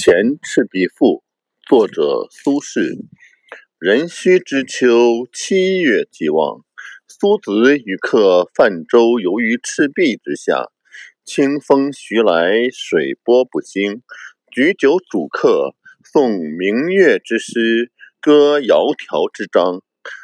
[0.00, 1.24] 前赤壁赋》
[1.68, 3.08] 作者苏轼。
[3.80, 6.64] 壬戌之秋，七月既望，
[7.08, 10.70] 苏子与客泛舟游于赤壁之下。
[11.24, 14.02] 清风徐来，水波不兴。
[14.52, 15.74] 举酒属客，
[16.14, 17.90] 诵明月之诗，
[18.20, 19.82] 歌窈窕之章。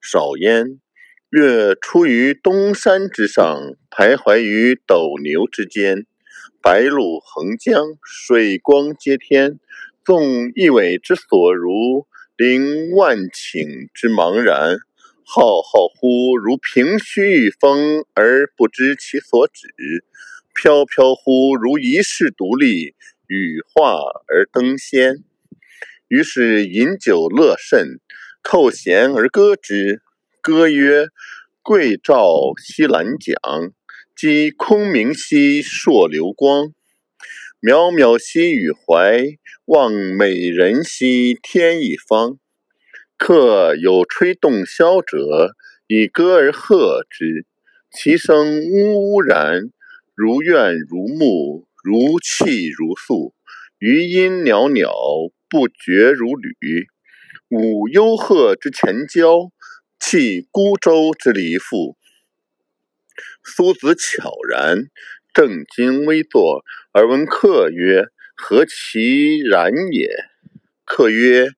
[0.00, 0.80] 少焉，
[1.28, 3.42] 月出于东山之上，
[3.90, 6.06] 徘徊于斗牛之间。
[6.66, 9.60] 白露横江，水光接天。
[10.04, 14.78] 纵一苇之所如，凌万顷之茫然。
[15.24, 19.68] 浩浩乎如凭虚御风，而不知其所止；
[20.56, 22.96] 飘飘乎如遗世独立，
[23.28, 25.22] 羽化而登仙。
[26.08, 28.00] 于是饮酒乐甚，
[28.42, 30.02] 扣舷而歌之。
[30.40, 31.10] 歌曰
[31.62, 33.36] ：“桂棹兮兰桨。”
[34.16, 36.72] 击空明兮朔流光，
[37.60, 42.38] 渺渺兮予怀，望美人兮天一方。
[43.18, 45.54] 客有吹洞箫者，
[45.86, 47.44] 以歌而和之。
[47.92, 49.68] 其声呜呜然，
[50.14, 53.34] 如怨如慕，如泣如诉。
[53.78, 56.86] 余音袅袅，不绝如缕。
[57.50, 59.50] 舞幽壑之潜蛟，
[60.00, 61.98] 泣孤舟之嫠妇。
[63.44, 64.86] 苏子悄然，
[65.32, 70.08] 正襟危坐，而问客曰：“何其然也？”
[70.84, 71.48] 客曰：“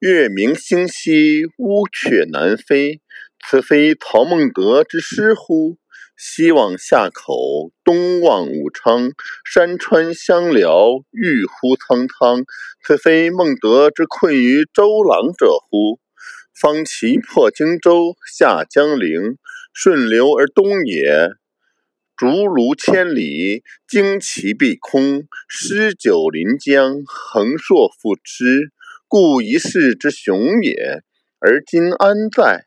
[0.00, 3.00] 月明星稀，乌鹊南飞。
[3.46, 5.78] 此非曹孟德之诗乎？
[6.16, 9.12] 西望夏口，东望武昌，
[9.44, 12.44] 山川相辽，郁乎苍苍。
[12.84, 16.00] 此非孟德之困于周郎者乎？
[16.60, 19.38] 方其破荆州，下江陵，
[19.80, 21.28] 顺流而东也。
[22.16, 28.72] 逐鹿千里，旌旗蔽空，诗酒临江，横槊赋诗，
[29.06, 31.04] 故一世之雄也。
[31.38, 32.64] 而今安在？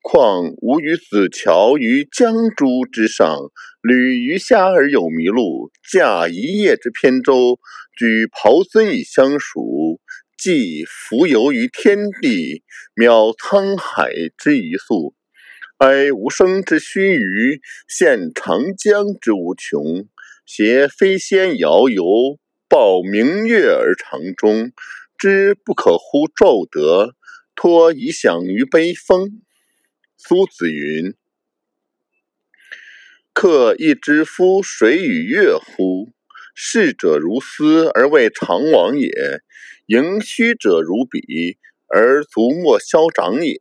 [0.00, 3.38] 况吾与子乔于江渚之上，
[3.80, 7.60] 侣鱼虾而友麋鹿，驾一叶之扁舟，
[7.96, 10.00] 举匏樽以相属，
[10.36, 12.64] 寄蜉蝣于天地，
[12.96, 15.14] 渺沧海之一粟。
[15.82, 20.06] 哀吾生之须臾，羡长江之无穷。
[20.46, 22.38] 挟飞仙遥游，
[22.68, 24.70] 抱明月而长终。
[25.18, 27.16] 知不可乎骤得，
[27.56, 29.42] 托遗响于悲风。
[30.16, 31.16] 苏子云
[33.34, 36.12] ：“客亦知夫水与月乎？
[36.54, 39.10] 逝者如斯而未尝往也，
[39.86, 43.60] 盈虚者如彼而足莫消长也。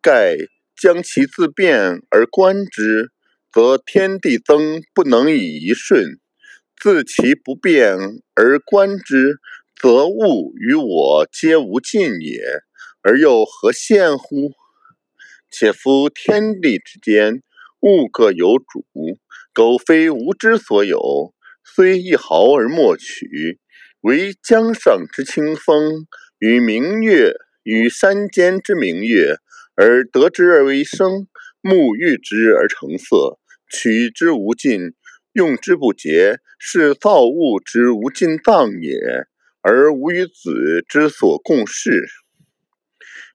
[0.00, 0.38] 盖。”
[0.80, 3.12] 将其自变而观之，
[3.52, 6.16] 则天地增不能以一瞬；
[6.80, 7.98] 自其不变
[8.34, 9.40] 而观之，
[9.78, 12.40] 则物与我皆无尽也，
[13.02, 14.52] 而又何羡乎？
[15.50, 17.42] 且夫天地之间，
[17.80, 18.86] 物各有主，
[19.52, 23.60] 苟非吾之所有，虽一毫而莫取。
[24.00, 26.06] 惟江上之清风，
[26.38, 29.36] 与明月，与山间之明月。
[29.82, 31.26] 而得之而为声，
[31.62, 33.38] 沐浴之而成色，
[33.72, 34.92] 取之无尽，
[35.32, 39.00] 用之不竭，是造物之无尽藏也，
[39.62, 42.06] 而吾与子之所共适。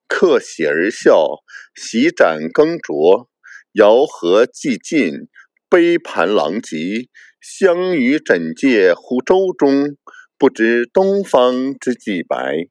[0.08, 1.40] 客喜而笑，
[1.74, 3.28] 洗盏更酌，
[3.74, 5.28] 肴核既尽，
[5.68, 7.10] 杯盘狼藉，
[7.42, 9.98] 相与枕藉乎舟中，
[10.38, 12.68] 不知东方之既白。